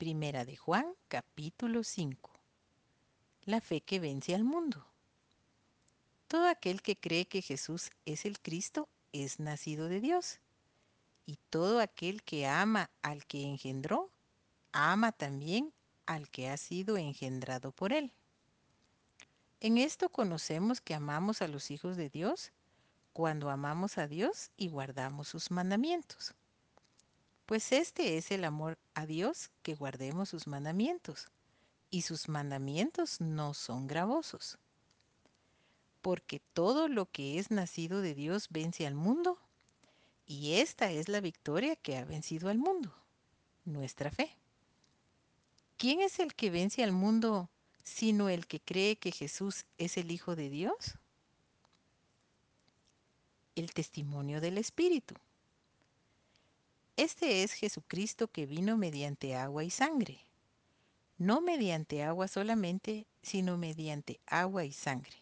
Primera 0.00 0.46
de 0.46 0.56
Juan, 0.56 0.94
capítulo 1.08 1.84
5. 1.84 2.30
La 3.44 3.60
fe 3.60 3.82
que 3.82 4.00
vence 4.00 4.34
al 4.34 4.44
mundo. 4.44 4.86
Todo 6.26 6.48
aquel 6.48 6.80
que 6.80 6.96
cree 6.96 7.26
que 7.26 7.42
Jesús 7.42 7.90
es 8.06 8.24
el 8.24 8.40
Cristo 8.40 8.88
es 9.12 9.40
nacido 9.40 9.90
de 9.90 10.00
Dios. 10.00 10.40
Y 11.26 11.36
todo 11.50 11.80
aquel 11.80 12.22
que 12.22 12.46
ama 12.46 12.90
al 13.02 13.26
que 13.26 13.42
engendró, 13.42 14.10
ama 14.72 15.12
también 15.12 15.70
al 16.06 16.30
que 16.30 16.48
ha 16.48 16.56
sido 16.56 16.96
engendrado 16.96 17.70
por 17.70 17.92
él. 17.92 18.10
En 19.60 19.76
esto 19.76 20.08
conocemos 20.08 20.80
que 20.80 20.94
amamos 20.94 21.42
a 21.42 21.46
los 21.46 21.70
hijos 21.70 21.98
de 21.98 22.08
Dios 22.08 22.52
cuando 23.12 23.50
amamos 23.50 23.98
a 23.98 24.06
Dios 24.06 24.50
y 24.56 24.68
guardamos 24.68 25.28
sus 25.28 25.50
mandamientos. 25.50 26.34
Pues 27.50 27.72
este 27.72 28.16
es 28.16 28.30
el 28.30 28.44
amor 28.44 28.78
a 28.94 29.06
Dios, 29.06 29.50
que 29.64 29.74
guardemos 29.74 30.28
sus 30.28 30.46
mandamientos, 30.46 31.26
y 31.90 32.02
sus 32.02 32.28
mandamientos 32.28 33.20
no 33.20 33.54
son 33.54 33.88
gravosos. 33.88 34.56
Porque 36.00 36.40
todo 36.54 36.86
lo 36.86 37.06
que 37.06 37.40
es 37.40 37.50
nacido 37.50 38.02
de 38.02 38.14
Dios 38.14 38.46
vence 38.50 38.86
al 38.86 38.94
mundo, 38.94 39.36
y 40.26 40.60
esta 40.60 40.92
es 40.92 41.08
la 41.08 41.20
victoria 41.20 41.74
que 41.74 41.96
ha 41.96 42.04
vencido 42.04 42.50
al 42.50 42.58
mundo, 42.58 42.94
nuestra 43.64 44.12
fe. 44.12 44.30
¿Quién 45.76 46.02
es 46.02 46.20
el 46.20 46.36
que 46.36 46.50
vence 46.50 46.84
al 46.84 46.92
mundo 46.92 47.50
sino 47.82 48.28
el 48.28 48.46
que 48.46 48.60
cree 48.60 48.94
que 48.94 49.10
Jesús 49.10 49.66
es 49.76 49.96
el 49.96 50.12
Hijo 50.12 50.36
de 50.36 50.50
Dios? 50.50 50.98
El 53.56 53.72
testimonio 53.74 54.40
del 54.40 54.56
Espíritu. 54.56 55.16
Este 57.10 57.42
es 57.42 57.54
Jesucristo 57.54 58.28
que 58.28 58.46
vino 58.46 58.76
mediante 58.76 59.34
agua 59.34 59.64
y 59.64 59.70
sangre. 59.70 60.24
No 61.18 61.40
mediante 61.40 62.04
agua 62.04 62.28
solamente, 62.28 63.04
sino 63.20 63.58
mediante 63.58 64.20
agua 64.26 64.64
y 64.64 64.72
sangre. 64.72 65.16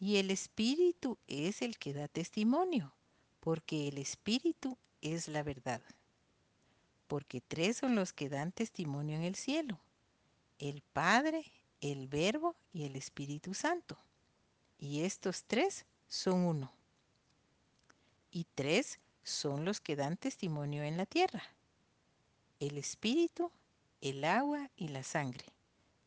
Y 0.00 0.16
el 0.16 0.30
Espíritu 0.30 1.18
es 1.26 1.60
el 1.60 1.76
que 1.76 1.92
da 1.92 2.08
testimonio, 2.08 2.94
porque 3.40 3.88
el 3.88 3.98
Espíritu 3.98 4.78
es 5.02 5.28
la 5.28 5.42
verdad. 5.42 5.82
Porque 7.06 7.42
tres 7.42 7.76
son 7.76 7.94
los 7.94 8.14
que 8.14 8.30
dan 8.30 8.50
testimonio 8.50 9.14
en 9.14 9.24
el 9.24 9.34
cielo, 9.34 9.78
el 10.58 10.80
Padre, 10.94 11.44
el 11.82 12.08
Verbo 12.08 12.56
y 12.72 12.84
el 12.84 12.96
Espíritu 12.96 13.52
Santo. 13.52 13.98
Y 14.78 15.02
estos 15.02 15.44
tres 15.44 15.84
son 16.08 16.46
uno. 16.46 16.72
Y 18.30 18.46
tres 18.54 19.00
son 19.26 19.64
los 19.64 19.80
que 19.80 19.96
dan 19.96 20.16
testimonio 20.16 20.84
en 20.84 20.96
la 20.96 21.04
tierra, 21.04 21.42
el 22.60 22.78
espíritu, 22.78 23.50
el 24.00 24.24
agua 24.24 24.70
y 24.76 24.88
la 24.88 25.02
sangre. 25.02 25.46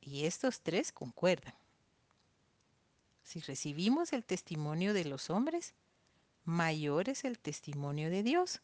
Y 0.00 0.24
estos 0.24 0.60
tres 0.60 0.92
concuerdan. 0.92 1.54
Si 3.24 3.40
recibimos 3.40 4.12
el 4.12 4.24
testimonio 4.24 4.94
de 4.94 5.04
los 5.04 5.30
hombres, 5.30 5.74
mayor 6.44 7.08
es 7.08 7.24
el 7.24 7.40
testimonio 7.40 8.08
de 8.08 8.22
Dios, 8.22 8.62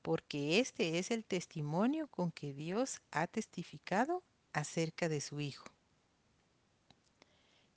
porque 0.00 0.60
este 0.60 0.98
es 0.98 1.10
el 1.10 1.22
testimonio 1.22 2.08
con 2.08 2.32
que 2.32 2.54
Dios 2.54 3.02
ha 3.10 3.26
testificado 3.26 4.22
acerca 4.54 5.10
de 5.10 5.20
su 5.20 5.40
Hijo. 5.40 5.66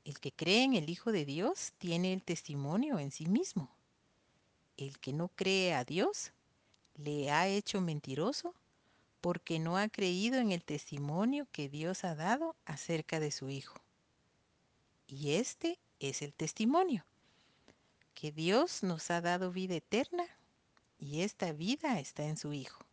El 0.06 0.20
que 0.20 0.32
cree 0.32 0.64
en 0.64 0.74
el 0.74 0.90
Hijo 0.90 1.12
de 1.12 1.26
Dios 1.26 1.74
tiene 1.78 2.14
el 2.14 2.24
testimonio 2.24 2.98
en 2.98 3.12
sí 3.12 3.26
mismo 3.26 3.77
el 4.78 5.00
que 5.00 5.12
no 5.12 5.30
cree 5.30 5.74
a 5.74 5.84
Dios 5.84 6.32
le 6.96 7.32
ha 7.32 7.48
hecho 7.48 7.82
mentiroso 7.82 8.54
porque 9.22 9.60
no 9.60 9.78
ha 9.78 9.90
creído 9.90 10.38
en 10.38 10.52
el 10.52 10.64
testimonio 10.64 11.48
que 11.52 11.70
Dios 11.70 12.04
ha 12.04 12.16
dado 12.16 12.56
acerca 12.66 13.20
de 13.20 13.32
su 13.32 13.50
Hijo. 13.50 13.82
Y 15.08 15.34
este 15.34 15.80
es 16.00 16.22
el 16.22 16.34
testimonio, 16.34 17.06
que 18.14 18.32
Dios 18.32 18.84
nos 18.84 19.10
ha 19.10 19.22
dado 19.22 19.52
vida 19.52 19.76
eterna 19.76 20.26
y 21.00 21.22
esta 21.22 21.52
vida 21.52 22.00
está 22.00 22.24
en 22.26 22.38
su 22.38 22.54
Hijo. 22.54 22.86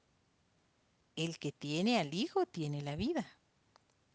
El 1.16 1.38
que 1.38 1.52
tiene 1.52 2.00
al 2.00 2.14
Hijo 2.14 2.46
tiene 2.46 2.82
la 2.82 2.96
vida. 2.96 3.26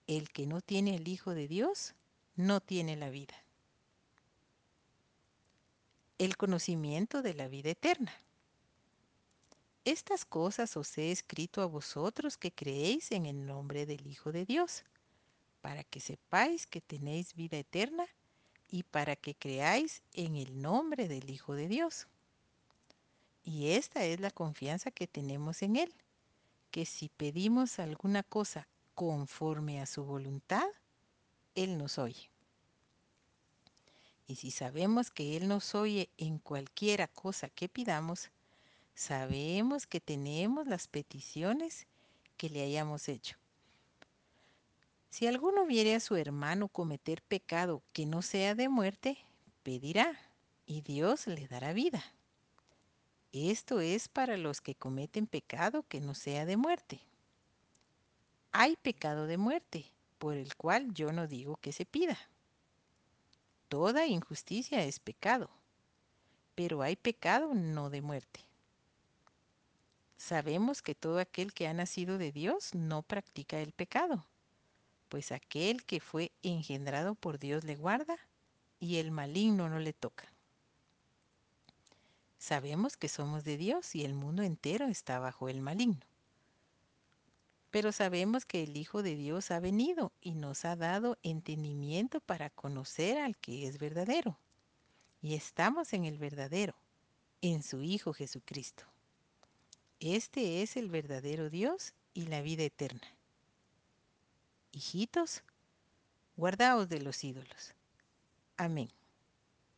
El 0.07 0.29
que 0.31 0.47
no 0.47 0.61
tiene 0.61 0.95
al 0.95 1.07
Hijo 1.07 1.35
de 1.35 1.47
Dios 1.47 1.93
no 2.35 2.61
tiene 2.61 2.95
la 2.95 3.09
vida 3.09 3.35
el 6.19 6.35
conocimiento 6.35 7.21
de 7.21 7.33
la 7.33 7.47
vida 7.47 7.69
eterna. 7.69 8.13
Estas 9.85 10.25
cosas 10.25 10.75
os 10.75 10.97
he 10.97 11.11
escrito 11.11 11.61
a 11.61 11.65
vosotros 11.65 12.37
que 12.37 12.51
creéis 12.51 13.11
en 13.11 13.25
el 13.25 13.45
nombre 13.45 13.85
del 13.85 14.05
Hijo 14.05 14.33
de 14.33 14.45
Dios, 14.45 14.83
para 15.61 15.85
que 15.85 16.01
sepáis 16.01 16.67
que 16.67 16.81
tenéis 16.81 17.33
vida 17.35 17.57
eterna 17.57 18.05
y 18.67 18.83
para 18.83 19.15
que 19.15 19.33
creáis 19.33 20.03
en 20.13 20.35
el 20.35 20.61
nombre 20.61 21.07
del 21.07 21.29
Hijo 21.29 21.53
de 21.55 21.69
Dios. 21.69 22.07
Y 23.45 23.69
esta 23.69 24.03
es 24.03 24.19
la 24.19 24.29
confianza 24.29 24.91
que 24.91 25.07
tenemos 25.07 25.61
en 25.61 25.77
Él, 25.77 25.93
que 26.69 26.85
si 26.85 27.07
pedimos 27.07 27.79
alguna 27.79 28.23
cosa 28.23 28.67
conforme 28.93 29.81
a 29.81 29.85
su 29.85 30.03
voluntad, 30.03 30.67
Él 31.55 31.77
nos 31.77 31.97
oye. 31.97 32.29
Y 34.29 34.35
si 34.35 34.51
sabemos 34.51 35.09
que 35.09 35.35
Él 35.35 35.47
nos 35.47 35.73
oye 35.73 36.07
en 36.19 36.37
cualquiera 36.37 37.07
cosa 37.07 37.49
que 37.49 37.67
pidamos, 37.67 38.29
sabemos 38.93 39.87
que 39.87 39.99
tenemos 39.99 40.67
las 40.67 40.87
peticiones 40.87 41.87
que 42.37 42.47
le 42.47 42.61
hayamos 42.61 43.09
hecho. 43.09 43.37
Si 45.09 45.25
alguno 45.25 45.65
viere 45.65 45.95
a 45.95 45.99
su 45.99 46.15
hermano 46.15 46.67
cometer 46.67 47.23
pecado 47.23 47.81
que 47.91 48.05
no 48.05 48.21
sea 48.21 48.53
de 48.53 48.69
muerte, 48.69 49.17
pedirá, 49.63 50.15
y 50.67 50.81
Dios 50.81 51.25
le 51.25 51.47
dará 51.47 51.73
vida. 51.73 52.03
Esto 53.31 53.79
es 53.79 54.09
para 54.09 54.37
los 54.37 54.61
que 54.61 54.75
cometen 54.75 55.25
pecado 55.25 55.83
que 55.87 56.01
no 56.01 56.13
sea 56.13 56.45
de 56.45 56.55
muerte. 56.55 56.99
Hay 58.51 58.75
pecado 58.75 59.25
de 59.25 59.37
muerte, 59.37 59.91
por 60.19 60.35
el 60.35 60.55
cual 60.55 60.93
yo 60.93 61.11
no 61.11 61.25
digo 61.25 61.55
que 61.55 61.71
se 61.71 61.87
pida. 61.87 62.29
Toda 63.69 64.07
injusticia 64.07 64.83
es 64.83 64.99
pecado, 64.99 65.47
pero 66.55 66.81
hay 66.81 66.95
pecado 66.95 67.53
no 67.53 67.91
de 67.91 68.01
muerte. 68.01 68.39
Sabemos 70.17 70.81
que 70.81 70.95
todo 70.95 71.19
aquel 71.19 71.53
que 71.53 71.67
ha 71.67 71.73
nacido 71.75 72.17
de 72.17 72.31
Dios 72.31 72.73
no 72.73 73.03
practica 73.03 73.59
el 73.59 73.71
pecado, 73.71 74.25
pues 75.07 75.31
aquel 75.31 75.85
que 75.85 75.99
fue 75.99 76.31
engendrado 76.41 77.13
por 77.13 77.37
Dios 77.37 77.63
le 77.63 77.75
guarda 77.75 78.17
y 78.79 78.97
el 78.97 79.11
maligno 79.11 79.69
no 79.69 79.77
le 79.77 79.93
toca. 79.93 80.33
Sabemos 82.39 82.97
que 82.97 83.07
somos 83.07 83.43
de 83.43 83.57
Dios 83.57 83.93
y 83.93 84.03
el 84.03 84.15
mundo 84.15 84.41
entero 84.41 84.87
está 84.87 85.19
bajo 85.19 85.47
el 85.47 85.61
maligno. 85.61 86.08
Pero 87.71 87.91
sabemos 87.91 88.45
que 88.45 88.63
el 88.63 88.77
Hijo 88.77 89.03
de 89.03 89.15
Dios 89.15 89.51
ha 89.51 89.59
venido 89.59 90.11
y 90.21 90.33
nos 90.33 90.65
ha 90.65 90.75
dado 90.75 91.17
entendimiento 91.23 92.19
para 92.19 92.49
conocer 92.49 93.19
al 93.19 93.37
que 93.37 93.67
es 93.67 93.77
verdadero. 93.77 94.39
Y 95.21 95.35
estamos 95.35 95.93
en 95.93 96.05
el 96.05 96.17
verdadero, 96.17 96.75
en 97.41 97.61
su 97.61 97.83
Hijo 97.83 98.13
Jesucristo. 98.13 98.85
Este 99.99 100.61
es 100.61 100.77
el 100.77 100.89
verdadero 100.89 101.49
Dios 101.49 101.93
y 102.13 102.27
la 102.27 102.41
vida 102.41 102.63
eterna. 102.63 103.07
Hijitos, 104.71 105.43
guardaos 106.37 106.87
de 106.89 107.01
los 107.01 107.23
ídolos. 107.23 107.73
Amén. 108.55 108.89